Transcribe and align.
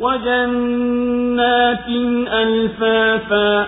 وجنات 0.00 1.88
ألفافا. 2.32 3.66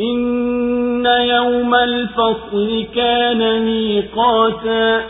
إن 0.00 1.06
يوم 1.06 1.74
الفصل 1.74 2.86
كان 2.94 3.62
ميقاتا. 3.64 5.02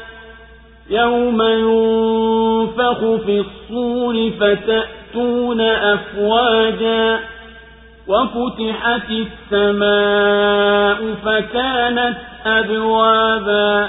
يوم 0.90 1.42
ينفخ 1.42 2.98
في 2.98 3.44
الصور 3.44 4.30
فتأتون 4.40 5.60
أفواجا. 5.60 7.20
وفتحت 8.08 9.10
السماء 9.52 11.14
فكانت 11.24 12.16
أبوابا. 12.46 13.88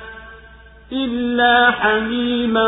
إلا 0.93 1.71
حميما 1.71 2.67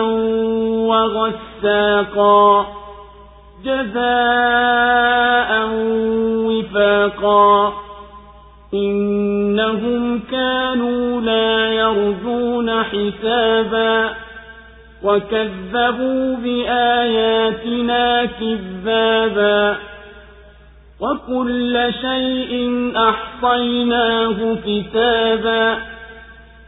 وغساقا. 0.88 2.66
جزاء 3.66 5.70
وفاقا. 6.48 7.74
إنهم 8.74 10.22
كانوا 10.32 11.22
لا 11.22 11.74
يرجون 11.74 12.84
حسابا. 12.84 14.10
وكذبوا 15.04 16.36
بآياتنا 16.36 18.26
كذابا. 18.26 19.78
وكل 21.00 21.94
شيء 22.02 22.92
أحصيناه 22.98 24.58
كتابا. 24.66 25.93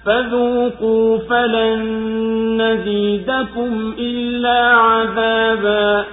فذوقوا 0.05 1.19
فلن 1.19 1.83
نزيدكم 2.63 3.95
إلا 3.99 4.59
عذابا 4.77 6.05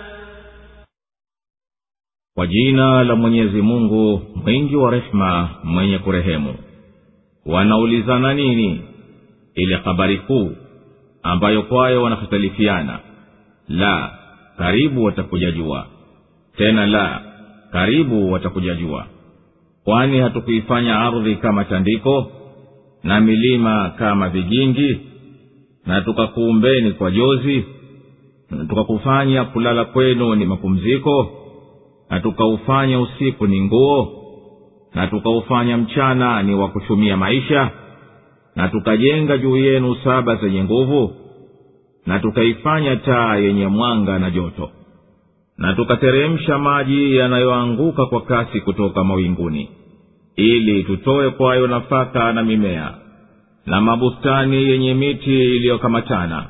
kwa 2.36 2.48
jina 2.48 3.04
la 3.04 3.16
mwenyezi 3.16 3.62
mungu 3.62 4.22
mwingi 4.36 4.76
wa 4.76 4.92
rehema 4.92 5.50
mwenye 5.64 6.00
kurehemu 6.00 6.56
wanaulizana 7.46 8.34
nini 8.34 8.82
ile 9.56 9.76
habari 9.76 10.18
kuu 10.18 10.52
ambayo 11.24 11.64
kwayo 11.64 12.04
wanahitalifiana 12.04 13.00
la 13.70 14.12
karibu 14.58 15.04
watakuja 15.04 15.52
jua 15.52 15.86
tena 16.58 16.86
la 16.88 17.22
karibu 17.72 18.32
watakuja 18.32 18.76
jua 18.76 19.06
kwani 19.84 20.20
hatukuifanya 20.20 21.00
ardhi 21.00 21.36
kama 21.36 21.64
tandiko 21.66 22.32
na 23.05 23.21
milima 23.21 23.93
kama 23.99 24.29
vigingi 24.29 25.01
na 25.87 26.01
tukakuumbeni 26.01 26.91
kwa 26.93 27.11
jozi 27.11 27.65
na 28.51 28.65
tukakufanya 28.65 29.45
kulala 29.45 29.85
kwenu 29.85 30.35
ni 30.35 30.45
mapumziko 30.47 31.31
na 32.11 32.21
tukaufanya 32.21 33.01
usiku 33.01 33.47
ni 33.47 33.61
nguo 33.61 34.13
na 34.95 35.07
tukaufanya 35.07 35.77
mchana 35.77 36.43
ni 36.43 36.55
wa 36.55 36.69
kuchumia 36.69 37.17
maisha 37.17 37.71
na 38.57 38.69
tukajenga 38.69 39.39
juu 39.39 39.57
yenu 39.57 39.95
saba 40.05 40.37
zenye 40.37 40.65
nguvu 40.65 41.15
na 42.07 42.19
tukaifanya 42.19 42.97
taa 42.97 43.37
yenye 43.37 43.67
mwanga 43.67 44.19
na 44.19 44.31
joto 44.31 44.71
na 45.59 45.75
tukateremsha 45.75 46.59
maji 46.59 47.17
yanayoanguka 47.17 48.07
kwa 48.07 48.21
kasi 48.21 48.61
kutoka 48.61 49.05
mawinguni 49.05 49.69
ili 50.37 50.83
tutoe 50.85 51.31
kwayo 51.31 51.67
nafaka 51.67 52.33
na 52.33 52.43
mimea 52.43 52.95
na 53.67 53.81
mabustani 53.81 54.57
yenye 54.57 54.95
miti 54.95 55.57
iliyokamatana. 55.57 56.47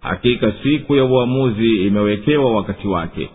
Hakika 0.00 0.52
siku 0.62 0.96
ya 0.96 1.04
uamuzi 1.04 1.86
imewekewa 1.86 2.52
wakati 2.56 2.88
wake. 2.88 3.30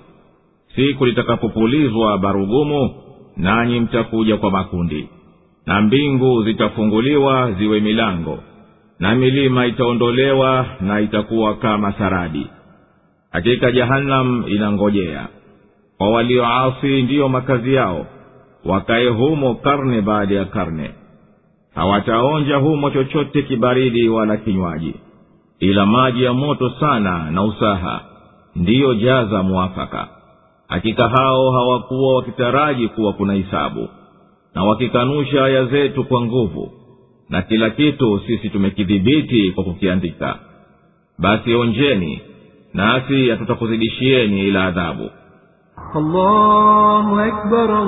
Siku 0.75 1.05
litakapopulizwa 1.05 2.17
barugumu 2.17 2.95
nanyi 3.37 3.79
mtakuja 3.79 4.37
kwa 4.37 4.51
makundi. 4.51 5.09
Na 5.65 5.81
mbingu 5.81 6.43
zitafunguliwa 6.43 7.51
ziwe 7.51 7.79
milango 7.79 8.39
na 8.99 9.15
milima 9.15 9.65
itaondolewa 9.65 10.65
na 10.81 10.99
itakuwa 11.01 11.55
kama 11.55 11.93
saradi. 11.93 12.47
Hakika 13.31 13.71
jahannam 13.71 14.43
inangojea. 14.47 15.27
Kwa 15.97 16.09
walioasi 16.09 17.01
ndiyo 17.03 17.29
makazi 17.29 17.73
yao 17.73 18.05
wakaye 18.67 19.09
humo 19.09 19.55
karne 19.55 20.01
baada 20.01 20.35
ya 20.35 20.45
karne. 20.45 20.91
Hawataonja 21.75 22.55
humo 22.57 22.89
chochote 22.89 23.41
kibaridi 23.41 24.09
wala 24.09 24.37
kinywaji 24.37 24.93
ila 25.59 25.85
maji 25.85 26.23
ya 26.23 26.33
moto 26.33 26.69
sana 26.69 27.31
na 27.31 27.43
usaha 27.43 28.01
ndiyo 28.55 28.93
jaza 28.93 29.43
mwafaka. 29.43 30.07
Hakika 30.67 31.09
hao 31.09 31.51
hawakuwa 31.51 32.15
wakitaraji 32.15 32.87
kuwa 32.87 33.13
kuna 33.13 33.33
hisabu 33.33 33.89
na 34.55 34.63
wakikanusha 34.63 35.45
aya 35.45 35.65
zetu 35.65 36.03
kwa 36.03 36.21
nguvu 36.21 36.71
na 37.29 37.41
kila 37.41 37.69
kitu 37.69 38.21
sisi 38.27 38.49
tumekidhibiti 38.49 39.51
kwa 39.51 39.63
kukiandika. 39.63 40.39
Basi 41.19 41.55
onjeni 41.55 42.21
nasi 42.73 43.29
hatutakuzidishieni 43.29 44.47
ila 44.47 44.63
adhabu 44.65 45.09
الله 45.96 47.28
أكبر 47.28 47.82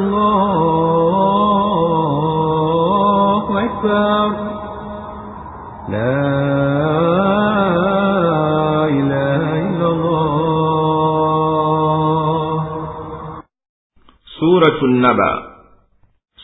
الله 2.55 3.45
أكبر 3.65 4.29
لا 5.89 6.25
إله 8.89 9.43
إلا 9.69 9.89
الله 9.89 10.35
suratu 14.41 14.87
naba 14.87 15.43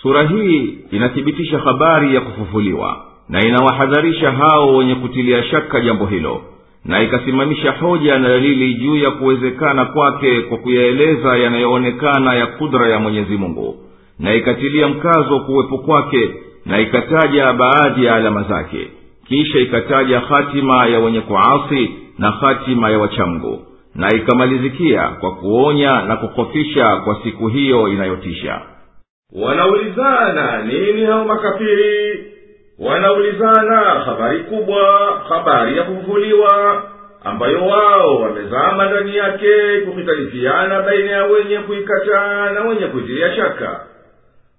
sura 0.03 0.23
hii 0.23 0.79
inathibitisha 0.91 1.59
habari 1.59 2.15
ya 2.15 2.21
kufufuliwa 2.21 2.97
na 3.29 3.41
inawahadharisha 3.47 4.33
hao 4.33 4.77
wenye 4.77 4.95
kutilia 4.95 5.43
shaka 5.45 5.81
jambo 5.81 6.07
hilo 6.07 6.43
na 6.86 7.04
ikasimamisha 7.04 7.72
hoja 7.72 8.20
na 8.20 8.28
dalili 8.30 8.74
juu 8.74 8.96
ya 8.96 9.12
kuwezekana 9.12 9.86
kwake 9.86 10.42
kwa 10.42 10.58
kuyaeleza 10.58 11.38
yanayoonekana 11.38 12.34
ya 12.36 12.48
kudra 12.48 12.90
ya 12.90 13.00
mwenyezi 13.00 13.38
mungu 13.38 13.76
na 14.20 14.34
ikatilia 14.34 14.88
mkazo 14.88 15.40
kuwepo 15.40 15.78
kwake 15.78 16.30
na 16.66 16.80
ikataja 16.80 17.54
baadhi 17.54 18.06
ya 18.06 18.16
alama 18.16 18.44
zake. 18.44 18.88
Kisha 19.28 19.60
ikataja 19.60 20.20
hatima 20.20 20.86
ya 20.86 21.00
wenye 21.00 21.22
kuasi 21.22 21.90
na 22.18 22.32
hatima 22.32 22.90
ya 22.90 23.00
wachamgu 23.00 23.62
na 23.96 24.16
ikamalizikia 24.16 25.08
kwa 25.08 25.36
kuonya 25.36 26.02
na 26.02 26.16
kukofisha 26.16 26.96
kwa 26.96 27.20
siku 27.24 27.48
hiyo 27.48 27.88
inayotisha. 27.88 28.62
Wanaulizana 29.34 30.62
nini 30.64 31.06
hao 31.06 31.26
makafiri 31.26 32.26
wanaulizana 32.80 33.78
habari 33.82 34.40
kubwa 34.40 34.82
habari 35.30 35.78
ya 35.78 35.84
kufufuliwa 35.84 36.84
ambayo 37.24 37.66
wao 37.68 38.22
wamezama 38.22 38.86
ndani 38.90 39.16
yake 39.16 39.82
kuhitalifiana 39.82 40.82
baina 40.82 41.12
ya 41.12 41.24
wenye 41.26 41.58
kuikataa 41.58 42.50
na 42.52 42.62
wenye 42.62 42.88
kuitilia 42.88 43.36
shaka. 43.36 43.80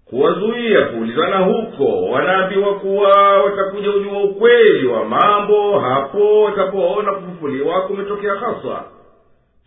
Kuwazuia 0.04 0.80
kuulizana 0.86 1.36
huko 1.38 2.02
wanaambiwa 2.10 2.74
kuwa 2.74 3.42
watakuja 3.42 3.90
ujua 3.90 4.22
ukweli 4.22 4.86
wa 4.86 5.04
mambo 5.04 5.78
hapo 5.80 6.42
watapoona 6.42 7.12
kufufuliwa 7.12 7.82
kumetokea 7.82 8.34
haswa. 8.34 8.84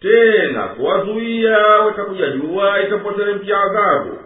Tena 0.01 0.62
kuwazuia 0.68 1.57
watakuja 1.57 2.30
jua 2.30 2.81
itapoteremkia 2.81 3.57
adhabu 3.62 4.18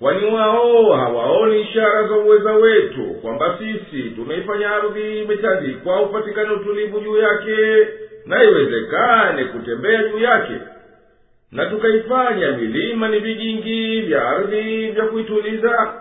kwani 0.00 0.26
wao 0.34 0.92
hawaoni 0.92 1.60
ishara 1.60 2.08
za 2.08 2.14
uweza 2.14 2.52
wetu 2.52 3.04
kwamba 3.22 3.58
sisi 3.58 4.10
tumeifanya 4.10 4.70
ardhi 4.70 5.22
imetandikwa 5.22 6.02
upatikane 6.02 6.50
utulivu 6.50 7.00
juu 7.00 7.16
yake 7.18 7.88
na 8.26 8.44
iwezekane 8.44 9.44
kutembea 9.44 10.02
juu 10.08 10.18
yake. 10.18 10.52
Na 11.52 11.66
tukaifanya 11.66 12.52
milima 12.52 13.08
ni 13.08 13.18
vigingi 13.18 14.00
vya 14.00 14.28
ardhi 14.28 14.90
vya 14.90 15.04
kuituliza 15.04 15.94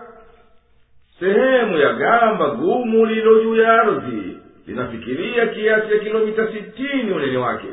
sehemu 1.19 1.77
ya 1.77 1.93
gamba 1.93 2.49
gumu 2.49 3.05
lililo 3.05 3.43
juu 3.43 3.55
ya 3.55 3.73
ardhi 3.73 4.37
linafikiria 4.67 5.47
kiasi 5.47 5.93
ya 5.93 5.99
kilomita 5.99 6.47
sitini 6.47 7.11
unene 7.11 7.37
wake 7.37 7.67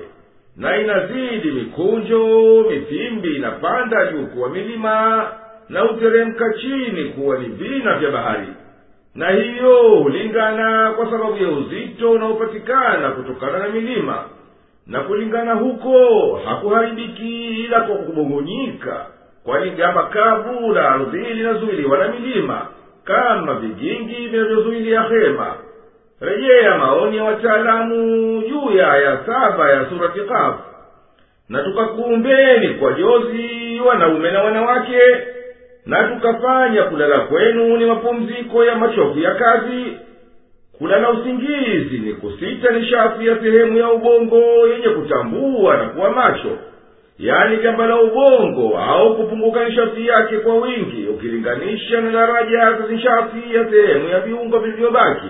na 0.56 0.80
inazidi 0.80 1.50
mikunjo 1.50 2.26
mifimbi 2.70 3.36
inapanda 3.36 4.12
juu 4.12 4.26
kuwa 4.26 4.48
milima 4.50 5.30
na 5.69 5.81
huteremka 5.81 6.53
chini 6.53 7.05
kuwa 7.05 7.38
ni 7.38 7.44
vina 7.49 7.99
vya 7.99 8.11
bahari. 8.11 8.49
Na 9.14 9.31
hiyo 9.31 9.79
hulingana 10.03 10.93
kwa 10.97 11.11
sababu 11.11 11.37
ya 11.43 11.49
uzito 11.49 12.11
unaopatikana 12.11 13.11
kutokana 13.11 13.59
na 13.59 13.69
milima. 13.69 14.25
Na 14.87 15.00
kulingana 15.00 15.55
huko 15.55 15.94
hakuharibiki 16.44 17.44
ila 17.64 17.81
kwa 17.81 17.97
kubongonyika 17.97 19.06
kwani 19.44 19.70
gamba 19.70 20.03
kavu 20.06 20.73
la 20.75 20.88
ardhi 20.91 21.19
linazuiliwa 21.35 21.99
na 21.99 22.08
milima 22.08 22.67
kama 23.05 23.55
vigingi 23.55 24.26
vinavyozuilia 24.29 25.03
hema. 25.03 25.55
Rejea 26.20 26.79
maoni 26.79 27.17
ya 27.17 27.25
wataalamu 27.25 27.97
juu 28.49 28.76
ya 28.79 28.93
aya 28.93 29.19
saba 29.26 29.70
ya 29.70 29.87
surati 29.91 30.20
kafu 30.20 30.62
na 31.49 31.62
tukakuumbeni 31.62 32.69
kwa 32.75 32.93
jozi 32.93 33.81
wanaume 33.87 34.31
na 34.31 34.43
wanawake 34.43 34.99
na 35.87 36.05
tukafanya 36.08 36.82
kulala 36.82 37.19
kwenu 37.19 37.76
ni 37.76 37.84
mapumziko 37.84 38.64
ya 38.64 38.75
machofu 38.76 39.19
ya 39.19 39.34
kazi. 39.34 39.84
Kulala 40.79 41.11
usingizi 41.11 41.99
ni 41.99 42.12
kusita 42.14 42.70
nishati 42.73 43.26
ya 43.26 43.37
sehemu 43.40 43.79
ya 43.79 43.90
ubongo 43.90 44.69
yenye 44.69 44.88
kutambua 44.88 45.76
na 45.76 45.84
kuwa 45.88 46.11
macho. 46.11 46.58
Yaani 47.19 47.56
gamba 47.56 47.87
la 47.87 48.00
ubongo 48.00 48.79
au 48.79 49.17
kupunguka 49.17 49.64
nishati 49.69 50.06
yake 50.06 50.37
kwa 50.38 50.55
wingi 50.56 51.06
ukilinganisha 51.06 52.00
na 52.00 52.11
daraja 52.11 52.73
za 52.73 52.87
nishati 52.93 53.55
ya 53.55 53.70
sehemu 53.70 54.08
ya 54.08 54.20
viungo 54.20 54.58
vilivyobaki. 54.58 55.29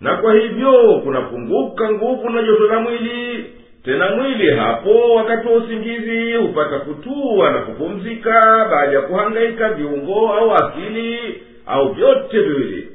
Na 0.00 0.16
kwa 0.16 0.34
hivyo 0.34 1.00
kunapunguka 1.04 1.90
nguvu 1.92 2.30
na 2.30 2.42
joto 2.42 2.64
la 2.66 2.80
mwili 2.80 3.44
tena 3.84 4.16
mwili 4.16 4.50
hapo 4.50 5.14
wakati 5.14 5.48
wa 5.48 5.54
usingizi 5.54 6.32
hupata 6.34 6.78
kutua 6.78 7.50
na 7.50 7.58
kupumzika 7.58 8.66
baada 8.70 8.92
ya 8.92 9.00
kuhangaika 9.02 9.68
viungo 9.68 10.32
au 10.32 10.52
akili 10.54 11.42
au 11.66 11.92
vyote 11.92 12.40
viwili. 12.40 12.88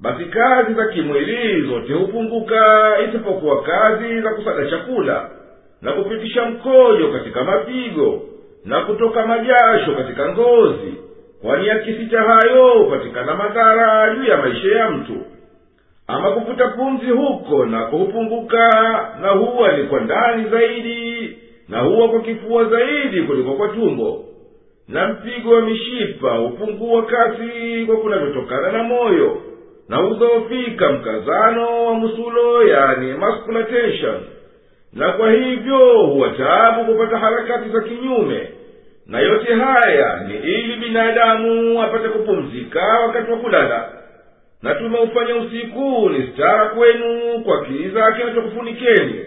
Basi 0.00 0.24
kazi 0.24 0.74
za 0.74 0.86
kimwili 0.86 1.62
zote 1.62 1.92
hupunguka 1.92 2.92
isipokuwa 3.08 3.62
kazi 3.62 4.20
za 4.20 4.34
kusaga 4.34 4.70
chakula 4.70 5.30
na 5.82 5.92
kupitisha 5.92 6.44
mkojo 6.44 7.08
katika 7.12 7.44
mapigo 7.44 8.22
na 8.64 8.80
kutoka 8.80 9.26
majasho 9.26 9.92
katika 9.96 10.32
ngozi 10.32 10.94
kwani 11.42 11.70
akisita 11.70 12.22
hayo 12.22 12.68
hupatikana 12.78 13.34
madhara 13.34 14.14
juu 14.16 14.24
ya 14.24 14.36
maisha 14.36 14.68
ya 14.78 14.90
mtu 14.90 15.16
ama 16.08 16.30
kuvuta 16.30 16.68
pumzi 16.68 17.06
huko 17.06 17.66
na 17.66 17.84
kuhupunguka 17.84 18.68
na 19.20 19.28
huwa 19.28 19.72
ni 19.76 19.84
kwa 19.84 20.00
ndani 20.00 20.48
zaidi 20.50 21.36
na 21.68 21.80
huwa 21.80 22.08
kwa 22.08 22.20
kifua 22.20 22.64
zaidi 22.64 23.22
kuliko 23.22 23.52
kwa 23.52 23.68
tumbo. 23.68 24.24
Na 24.88 25.08
mpigo 25.08 25.50
wa 25.54 25.60
mishipa 25.62 26.30
hupungua 26.30 27.02
kasi 27.02 27.84
kwa 27.86 27.96
kunavyotokana 27.96 28.72
na 28.72 28.82
moyo 28.82 29.42
na 29.88 29.96
hudhoofika 29.96 30.92
mkazano 30.92 31.86
wa 31.86 31.94
musulo 31.94 32.62
yani 32.68 33.12
muscular 33.12 33.66
tension 33.68 34.20
na 34.92 35.12
kwa 35.12 35.32
hivyo 35.32 36.02
huwa 36.06 36.28
taabu 36.30 36.84
kupata 36.92 37.18
harakati 37.18 37.68
za 37.68 37.80
kinyume. 37.80 38.48
Na 39.06 39.18
yote 39.20 39.54
haya 39.54 40.20
ni 40.28 40.34
ili 40.34 40.76
binadamu 40.76 41.82
apate 41.82 42.08
kupumzika 42.08 42.82
wakati 43.06 43.30
wa 43.30 43.38
kulala 43.38 43.88
na 44.62 44.74
tumeufanya 44.74 45.36
usiku 45.36 46.10
ni 46.10 46.26
stara 46.32 46.66
kwenu 46.68 47.40
kwa 47.44 47.64
kiza 47.64 48.12
kinachokufunikeni. 48.12 49.20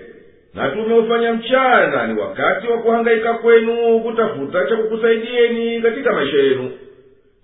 Na 0.53 0.69
tumeufanya 0.69 1.33
mchana 1.33 2.07
ni 2.07 2.19
wakati 2.21 2.67
wa 2.67 2.77
kuhangaika 2.77 3.33
kwenu 3.33 3.99
kutafuta 3.99 4.65
cha 4.65 4.75
kukusaidieni 4.75 5.81
katika 5.81 6.13
maisha 6.13 6.37
yenu. 6.37 6.71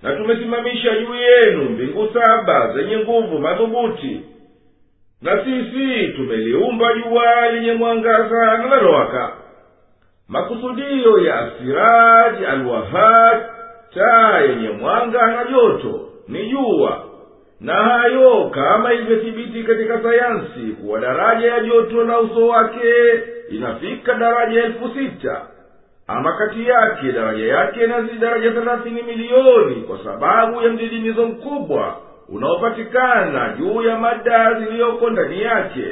Na 0.03 0.15
tumesimamisha 0.15 0.89
juu 0.99 1.15
yenu 1.15 1.61
mbingu 1.69 2.09
saba 2.13 2.73
zenye 2.73 2.97
nguvu 2.97 3.39
madhubuti. 3.39 4.21
Na 5.21 5.43
sisi 5.45 6.07
tumeliumba 6.07 6.93
jua 6.93 7.51
lenye 7.51 7.73
mwangaza 7.73 8.57
linalowaka 8.63 9.31
makusudio 10.27 11.19
ya 11.19 11.39
asiraji 11.39 12.45
alwahad 12.45 13.37
taa 13.93 14.39
yenye 14.39 14.69
mwanga 14.69 15.27
na 15.27 15.43
joto 15.51 16.09
ni 16.27 16.49
jua 16.49 17.03
na 17.61 17.73
hayo 17.73 18.49
kama 18.53 18.93
ilivyothibiti 18.93 19.63
katika 19.63 20.03
sayansi 20.03 20.59
kuwa 20.81 20.99
daraja 20.99 21.47
ya 21.51 21.59
joto 21.59 22.03
la 22.03 22.19
uso 22.19 22.47
wake 22.47 22.93
inafika 23.49 24.13
daraja 24.13 24.63
elfu 24.63 24.89
sita 24.89 25.41
ama 26.07 26.37
kati 26.37 26.67
yake 26.67 27.11
daraja 27.11 27.45
yake 27.45 27.83
inazidi 27.83 28.17
daraja 28.17 28.51
thelathini 28.51 29.03
milioni 29.03 29.75
kwa 29.75 29.99
sababu 30.03 30.61
ya 30.61 30.69
mdidimizo 30.69 31.25
mkubwa 31.25 31.97
unaopatikana 32.29 33.55
juu 33.59 33.81
ya 33.81 33.97
mada 33.99 34.53
ziliyoko 34.59 35.09
ndani 35.09 35.41
yake. 35.41 35.85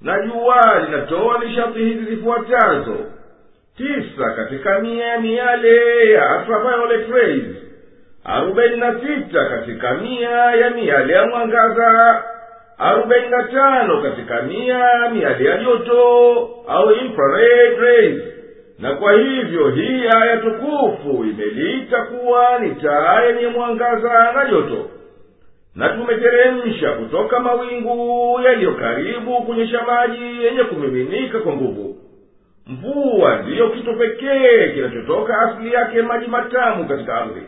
Na 0.00 0.20
jua 0.26 0.82
linatoa 0.86 1.38
nishati 1.44 1.78
hizi 1.78 2.04
zifuatazo. 2.04 2.96
Tisa 3.76 4.30
katika 4.36 4.78
mia 4.78 5.06
ya 5.06 5.20
miale 5.20 6.10
ya 6.10 6.36
ultraviolet 6.38 7.10
rays 7.10 7.44
arobaini 8.24 8.76
na 8.76 9.00
sita 9.00 9.44
katika 9.44 9.94
mia 9.94 10.30
ya 10.30 10.70
miale 10.70 11.12
ya 11.12 11.26
mwangaza 11.26 12.22
arobaini 12.78 13.28
na 13.28 13.42
tano 13.42 14.02
katika 14.02 14.42
mia 14.42 15.10
miale 15.12 15.44
ya 15.44 15.56
joto 15.58 16.00
au 16.68 16.92
infrared 16.92 17.78
rays. 17.80 18.22
Na 18.78 18.94
kwa 18.94 19.12
hivyo 19.12 19.68
hii 19.70 20.06
aya 20.22 20.36
tukufu 20.36 21.24
imeliita 21.24 22.02
kuwa 22.02 22.58
ni 22.58 22.74
taa 22.74 23.22
yenye 23.22 23.46
mwangaza 23.46 24.32
na 24.32 24.50
joto. 24.50 24.90
Na 25.74 25.88
tumeteremsha 25.88 26.92
kutoka 26.92 27.40
mawingu 27.40 28.40
yaliyo 28.44 28.72
karibu 28.74 29.42
kunyesha 29.42 29.82
maji 29.82 30.44
yenye 30.44 30.64
kumiminika 30.64 31.38
kwa 31.38 31.52
nguvu. 31.52 31.96
Mvua 32.66 33.36
ndiyo 33.36 33.68
kitu 33.70 33.94
pekee 33.96 34.68
kinachotoka 34.68 35.38
asili 35.40 35.72
yake 35.74 36.02
maji 36.02 36.26
matamu 36.26 36.88
katika 36.88 37.14
ardhi 37.14 37.42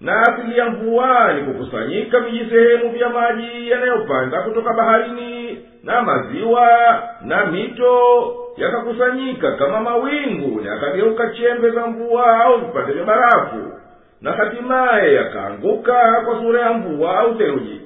na 0.00 0.20
asili 0.22 0.58
ya 0.58 0.64
mvua 0.70 1.32
ni 1.32 1.42
kukusanyika 1.42 2.20
vijisehemu 2.20 2.90
vya 2.90 3.08
maji 3.08 3.70
yanayopanda 3.70 4.42
kutoka 4.42 4.72
baharini 4.72 5.58
na 5.84 6.02
maziwa 6.02 6.68
na 7.22 7.46
mito 7.46 8.34
yakakusanyika 8.56 9.52
kama 9.52 9.80
mawingu 9.80 10.60
na 10.60 10.70
yakageuka 10.70 11.28
chembe 11.30 11.70
za 11.70 11.86
mvua 11.86 12.44
au 12.44 12.58
vipande 12.58 12.92
vya 12.92 13.04
barafu 13.04 13.72
na 14.22 14.32
hatimaye 14.32 15.14
yakaanguka 15.14 16.22
kwa 16.24 16.40
sura 16.40 16.60
ya 16.60 16.72
mvua 16.72 17.18
au 17.18 17.34
theluji. 17.34 17.80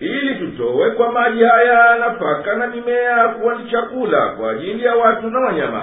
Ili 0.00 0.34
tutowe 0.34 0.90
kwa 0.90 1.12
maji 1.12 1.44
haya 1.44 1.96
nafaka 1.98 2.54
na 2.56 2.66
mimea 2.66 3.28
kuwa 3.28 3.54
ni 3.54 3.70
chakula 3.70 4.28
kwa 4.28 4.50
ajili 4.50 4.84
ya 4.84 4.94
watu 4.94 5.30
na 5.30 5.40
wanyama 5.40 5.82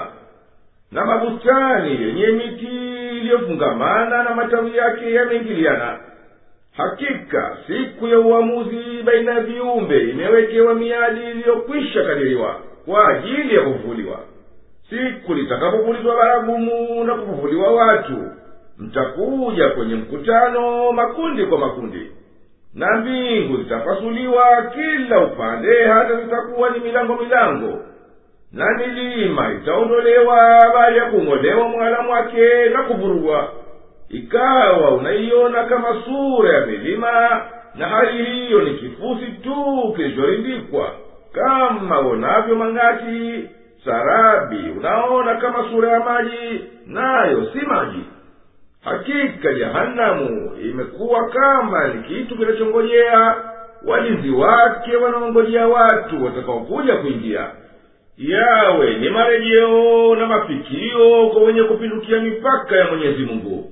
na 0.92 1.06
mabustani 1.06 2.02
yenye 2.02 2.28
miti 2.28 2.85
iliyofungamana 3.26 4.24
na 4.24 4.36
matawi 4.36 4.78
yake 4.78 5.12
yameingiliana 5.14 6.00
hakika 6.78 7.58
siku 7.68 8.08
ya 8.08 8.20
uamuzi 8.20 9.04
baina 9.04 9.34
ya 9.34 9.42
viumbe 9.42 10.04
imewekewa 10.10 10.74
miadi 10.76 11.22
iliyokwisha 11.32 12.04
kadiriwa 12.04 12.56
kwa 12.86 13.08
ajili 13.08 13.56
ya 13.56 13.62
kufufuliwa 13.62 14.20
siku 14.90 15.34
litakapopulizwa 15.34 16.16
baragumu 16.16 17.04
na 17.04 17.16
kufufuliwa 17.16 17.72
watu 17.76 18.18
mtakuja 18.78 19.70
kwenye 19.70 19.96
mkutano 19.96 20.92
makundi 20.92 21.46
kwa 21.46 21.58
makundi 21.58 22.12
na 22.74 22.98
mbingu 22.98 23.58
zitapasuliwa 23.58 24.44
kila 24.74 25.20
upande 25.26 25.88
hata 25.88 26.22
zitakuwa 26.22 26.70
ni 26.70 26.80
milango 26.80 27.16
milango 27.16 27.80
na 28.56 28.66
milima 28.78 29.54
itaondolewa 29.54 30.36
baada 30.74 30.96
ya 30.98 31.06
kung'olewa 31.12 31.68
mwala 31.70 32.02
mwake 32.02 32.70
na 32.70 32.84
kuvurugwa. 32.84 33.50
Ikawa 34.10 34.92
unaiona 34.92 35.64
kama 35.64 35.88
sura 36.06 36.54
ya 36.60 36.66
milima 36.66 37.42
na 37.76 37.88
hali 37.88 38.24
hiyo 38.26 38.62
ni 38.62 38.74
kifusi 38.74 39.26
tu 39.44 39.94
kilichorindikwa 39.96 40.92
kama 41.34 42.00
wonavyo 42.00 42.56
mang'ati 42.56 43.50
sarabi 43.86 44.74
unaona 44.80 45.36
kama 45.36 45.70
sura 45.72 45.90
ya 45.92 46.00
maji 46.00 46.64
nayo 46.88 47.46
si 47.54 47.60
maji. 47.66 48.04
Hakika 48.84 49.54
jahanamu 49.54 50.52
imekuwa 50.62 51.30
kama 51.30 51.88
ni 51.88 52.04
kitu 52.04 52.38
kinachongojea. 52.38 53.36
Walinzi 53.88 54.30
wake 54.30 54.96
wanaongojea 54.96 55.68
watu 55.68 56.26
watakaokuja 56.26 56.96
kuingia 56.96 57.48
yawe 58.18 58.96
ni 58.96 59.10
marejeo 59.10 60.16
na 60.16 60.26
mafikio 60.28 61.30
kwa 61.34 61.42
wenye 61.44 61.64
kupindukia 61.64 62.20
mipaka 62.20 62.76
ya 62.76 62.88
mwenyezi 62.88 63.24
mungu. 63.24 63.72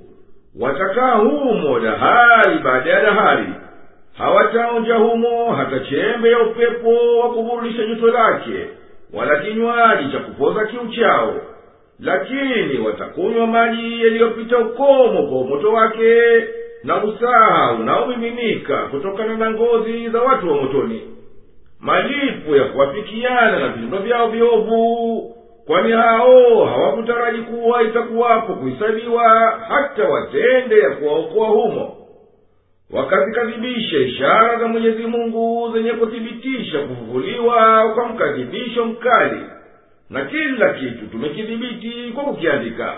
Watakaa 0.60 1.12
humo 1.14 1.80
dahari 1.80 2.58
baada 2.64 2.90
ya 2.90 3.02
dahari. 3.02 3.46
Hawataonja 4.18 4.94
humo 4.94 5.52
hata 5.54 5.80
chembe 5.80 6.30
ya 6.30 6.38
upepo 6.38 7.18
wa 7.18 7.28
kuburudisha 7.34 7.86
joto 7.86 8.06
lake 8.06 8.66
wala 9.12 9.36
kinywaji 9.36 10.12
cha 10.12 10.18
kupoza 10.18 10.66
kiu 10.66 10.88
chao. 10.88 11.34
Lakini 12.00 12.78
watakunywa 12.86 13.46
maji 13.46 14.02
yaliyopita 14.04 14.58
ukomo 14.58 15.22
kwa 15.22 15.38
umoto 15.40 15.72
wake 15.72 16.20
na 16.84 17.04
usaha 17.04 17.72
unaomiminika 17.80 18.76
kutokana 18.76 19.36
na 19.36 19.50
ngozi 19.50 20.08
za 20.08 20.22
watu 20.22 20.48
wa 20.48 20.54
motoni 20.62 21.02
malipo 21.84 22.56
ya 22.56 22.64
kuwafikiana 22.64 23.58
na 23.58 23.68
vitendo 23.68 23.98
vyao 23.98 24.28
viovu. 24.28 25.30
Kwani 25.66 25.92
hao 25.92 26.64
hawakutaraji 26.64 27.38
kuwa 27.42 27.82
itakuwapo 27.82 28.54
kuhesabiwa 28.54 29.28
hata 29.68 30.04
watende 30.08 30.78
ya 30.78 30.90
kuwaokoa 30.90 31.48
humo. 31.48 31.96
Wakazikadhibisha 32.90 33.98
ishara 33.98 34.58
za 34.58 34.68
mwenyezi 34.68 35.02
mungu 35.02 35.70
zenye 35.74 35.92
kuthibitisha 35.92 36.78
kufufuliwa 36.78 37.88
kwa 37.94 38.08
mkadhibisho 38.08 38.84
mkali. 38.84 39.40
Na 40.10 40.24
kila 40.24 40.72
kitu 40.74 41.06
tumekidhibiti 41.06 42.12
kwa 42.14 42.24
kukiandika. 42.24 42.94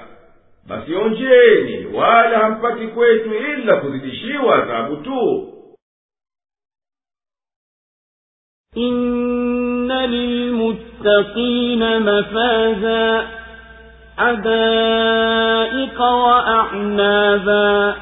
Basi 0.68 0.94
onjeni 0.94 1.86
wala 1.94 2.38
hampati 2.38 2.86
kwetu 2.86 3.30
ila 3.34 3.76
kuzidishiwa 3.76 4.62
adhabu 4.62 4.96
tu 4.96 5.48
إن 8.76 9.92
للمتقين 9.92 11.82
مفازا 12.00 13.26
حدائق 14.18 16.00
وأعنابا 16.02 17.94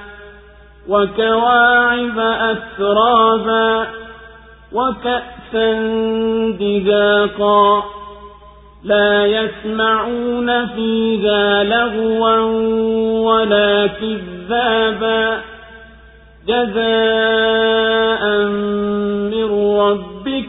وكواعب 0.88 2.18
أترابا 2.18 3.86
وكأسا 4.72 5.72
دهاقا 6.60 7.84
لا 8.84 9.26
يسمعون 9.26 10.66
فيها 10.66 11.64
لغوا 11.64 12.40
ولا 13.20 13.86
كذابا 13.86 15.40
جزاء 16.48 18.24
من 19.30 19.78
ربك 19.78 20.13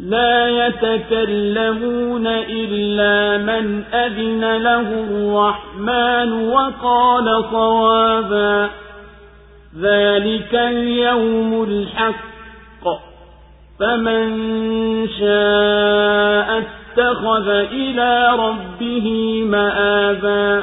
لا 0.00 0.66
يتكلمون 0.66 2.26
إلا 2.26 3.38
من 3.38 3.84
أذن 3.94 4.56
له 4.56 4.80
الرحمن 4.80 6.32
وقال 6.48 7.44
صوابا. 7.50 8.70
ذلك 9.80 10.54
اليوم 10.54 11.64
الحق. 11.64 12.88
فمن 13.80 14.28
شاء 15.08 16.58
اتخذ 16.58 17.48
إلى 17.48 18.30
ربه 18.38 19.42
مآبا. 19.46 20.62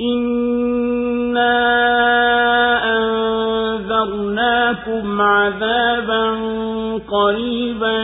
إنا 0.00 1.46
أنذرناكم 4.06 5.20
عذابا 5.20 6.30
قريبا 7.10 7.98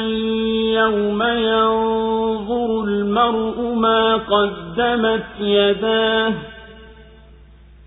يوم 0.74 1.22
ينظر 1.22 2.84
المرء 2.84 3.74
ما 3.74 4.16
قدمت 4.16 5.24
يداه 5.40 6.32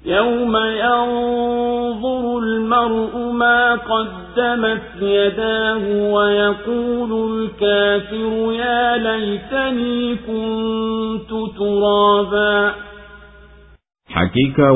يوم 0.06 0.58
ينظر 0.58 2.38
المرء 2.38 3.18
ما 3.32 3.76
قدمت 3.76 5.02
يداه 5.02 6.12
ويقول 6.14 7.12
الكافر 7.32 8.52
يا 8.54 8.98
ليتني 8.98 10.16
كنت 10.16 11.30
ترابا 11.58 12.74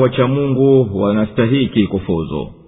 wacha 0.02 0.26
mungu 0.26 1.00
wanastahiki 1.02 1.86
kufuzu 1.86 2.59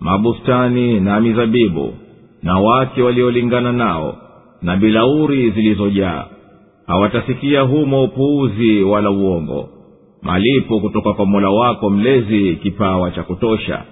mabustani 0.00 1.00
na 1.00 1.20
mizabibu 1.20 1.94
na 2.42 2.58
wake 2.58 3.02
waliolingana 3.02 3.72
nao 3.72 4.16
na 4.62 4.76
bilauri 4.76 5.50
zilizojaa. 5.50 6.24
Hawatasikia 6.86 7.60
humo 7.60 8.04
upuuzi 8.04 8.82
wala 8.82 9.10
uongo. 9.10 9.68
Malipo 10.22 10.80
kutoka 10.80 11.12
kwa 11.12 11.26
mola 11.26 11.50
wako 11.50 11.90
mlezi 11.90 12.56
kipawa 12.62 13.10
cha 13.10 13.22
kutosha. 13.22 13.82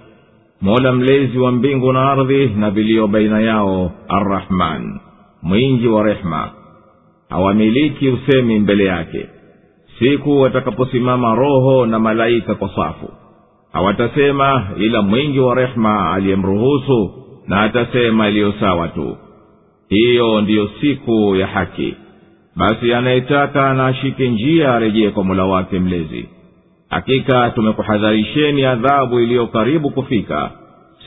Mola 0.61 0.91
mlezi 0.91 1.37
wa 1.39 1.51
mbingu 1.51 1.93
na 1.93 2.11
ardhi 2.11 2.45
na 2.47 2.71
vilio 2.71 3.07
baina 3.07 3.39
yao 3.41 3.91
arrahman 4.07 4.99
mwingi 5.43 5.87
wa 5.87 6.03
rehema 6.03 6.49
hawamiliki 7.29 8.09
usemi 8.09 8.59
mbele 8.59 8.85
yake. 8.85 9.25
Siku 9.99 10.41
watakaposimama 10.41 11.35
roho 11.35 11.85
na 11.85 11.99
malaika 11.99 12.55
kwa 12.55 12.69
safu 12.75 13.09
hawatasema 13.73 14.67
ila 14.77 15.01
mwingi 15.01 15.39
wa 15.39 15.55
rehema 15.55 16.11
aliyemruhusu 16.13 17.11
na 17.47 17.61
atasema 17.61 18.27
iliyo 18.29 18.53
sawa 18.59 18.87
tu. 18.87 19.17
Hiyo 19.89 20.41
ndiyo 20.41 20.69
siku 20.81 21.35
ya 21.35 21.47
haki. 21.47 21.93
Basi 22.55 22.93
anayetaka 22.93 23.73
na 23.73 23.87
ashike 23.87 24.29
njia 24.29 24.75
arejee 24.75 25.09
kwa 25.09 25.23
mola 25.23 25.45
wake 25.45 25.79
mlezi. 25.79 26.29
Hakika 26.89 27.49
tumekuhadharisheni 27.49 28.65
adhabu 28.65 29.19
iliyo 29.19 29.47
karibu 29.47 29.89
kufika 29.89 30.51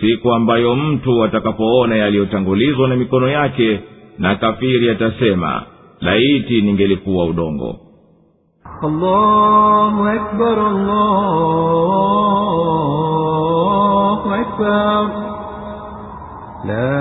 siku 0.00 0.33
ambayo 0.33 0.76
mtu 0.76 1.25
atakapoona 1.25 1.97
yaliyotangulizwa 1.97 2.88
na 2.88 2.97
mikono 2.97 3.28
yake 3.28 3.81
na 4.19 4.35
kafiri 4.35 4.90
atasema 4.90 5.62
laiti 6.00 6.62
ningelikuwa 6.62 7.25
udongo 7.25 7.81
الله 8.84 10.13
أكبر 10.15 10.67
الله 13.08 14.22
أكبر 14.41 15.01
لا 16.65 16.98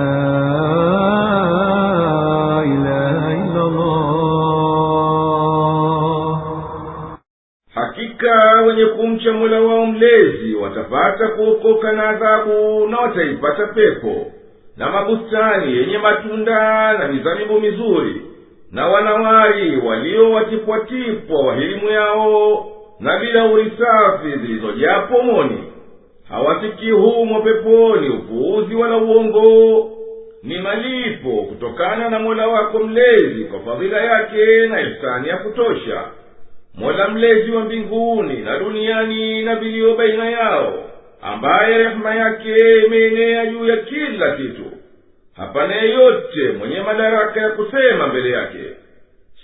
إله 2.64 3.22
إلا 3.44 3.62
الله 3.62 4.16
hakika 7.74 8.60
wenye 8.66 8.86
kumcha 8.86 9.32
mola 9.32 9.60
wao 9.60 9.86
mlezi 9.86 10.54
watapata 10.54 11.28
kuokoka 11.28 11.92
na 11.92 12.08
adhabu 12.08 12.86
na 12.90 12.98
wataipata 13.00 13.66
pepo 13.66 14.26
na 14.76 14.90
mabustani 14.90 15.76
yenye 15.76 15.98
matunda 15.98 16.92
na 16.98 17.08
mizabibu 17.08 17.60
mizuri 17.60 18.22
na 18.71 18.87
wanawari 18.87 19.77
waliowatipwatipwa 19.77 21.45
wahilimu 21.45 21.89
yao 21.89 22.65
na 22.99 23.17
bilauri 23.19 23.71
safi 23.79 24.37
zilizojaa 24.39 24.99
pomoni 25.01 25.63
hawasikii 26.29 26.91
humo 26.91 27.41
peponi 27.41 28.09
upuuzi 28.09 28.75
wala 28.75 28.97
uongo. 28.97 29.87
Ni 30.43 30.57
malipo 30.59 31.29
kutokana 31.29 32.09
na 32.09 32.19
mola 32.19 32.47
wako 32.47 32.79
mlezi 32.79 33.43
kwa 33.45 33.59
fadhila 33.59 34.01
yake 34.01 34.67
na 34.67 34.81
ihsani 34.81 35.27
ya 35.27 35.37
kutosha. 35.37 36.03
Mola 36.75 37.07
mlezi 37.07 37.51
wa 37.51 37.63
mbinguni 37.63 38.37
na 38.37 38.59
duniani 38.59 39.41
na 39.43 39.55
viliyo 39.55 39.95
baina 39.95 40.29
yao 40.29 40.73
ambaye 41.21 41.77
rehema 41.77 42.15
yake 42.15 42.55
imeenea 42.85 43.45
juu 43.45 43.65
ya 43.65 43.77
kila 43.77 44.35
kitu 44.35 44.63
hapana 45.37 45.75
yeyote 45.75 46.49
mwenye 46.59 46.79
madaraka 46.81 47.41
ya 47.41 47.49
kusema 47.49 48.07
mbele 48.07 48.29
yake. 48.29 48.59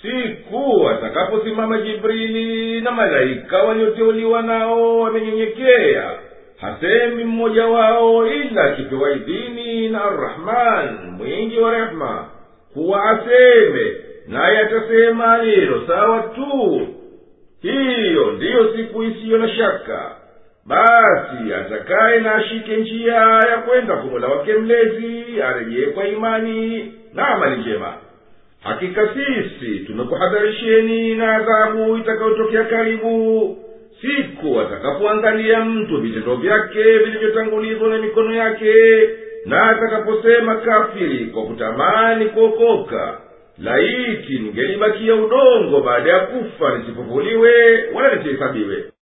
Siku 0.02 0.90
atakaposimama 0.90 1.82
jibrili 1.82 2.82
na 2.82 2.92
malaika 2.92 3.58
walioteuliwa 3.64 4.42
nao 4.42 5.00
wamenyenyekea 5.00 6.12
hasemi 6.58 7.24
mmoja 7.24 7.66
wao 7.66 8.28
ila 8.28 8.64
akipewa 8.64 9.12
idhini 9.12 9.90
na 9.90 10.04
arrahman 10.04 11.12
mwingi 11.18 11.60
wa 11.60 11.72
rehema 11.72 12.26
kuwa 12.74 13.04
aseme 13.04 13.92
naye 14.28 14.58
atasema 14.60 15.38
lilo 15.44 15.84
sawa 15.88 16.20
tu. 16.20 16.88
Hiyo 17.62 18.32
ndiyo 18.32 18.74
siku 18.78 19.04
isiyo 19.04 19.38
na 19.38 19.50
shaka 19.50 20.16
basi 20.68 21.54
atakaye 21.54 22.20
na 22.20 22.36
ashike 22.36 22.78
njia 22.78 23.14
ya 23.52 23.58
kwenda 23.68 23.96
kumola 23.96 24.28
wake 24.28 24.54
mlezi 24.54 25.42
arejee 25.42 25.86
kwa 25.86 26.08
imani 26.08 26.94
na 27.14 27.28
amali 27.28 27.62
njema. 27.62 27.94
Hakika 28.64 29.10
sisi 29.14 29.80
tumekuhadharisheni 29.80 31.16
na 31.16 31.36
adhabu 31.36 31.98
itakayotokea 31.98 32.64
karibu 32.64 33.58
siku 34.02 34.60
atakapoangalia 34.60 35.66
mtu 35.66 35.98
vitendo 36.02 36.36
vyake 36.36 36.98
vilivyotangulizwa 36.98 37.90
na 37.90 37.98
mikono 37.98 38.36
yake 38.36 38.74
na 39.46 39.70
atakaposema 39.70 40.56
kafiri 40.56 41.26
kwa 41.26 41.44
kutamani 41.46 42.26
kuokoka 42.26 43.18
laiti 43.58 44.40
ningelibakia 44.40 45.16
udongo 45.16 45.82
baada 45.82 46.10
ya 46.12 46.20
kufa 46.20 46.78
nisifufuliwe 46.78 47.52
wala 47.94 48.16
nisihesabiwe 48.16 48.84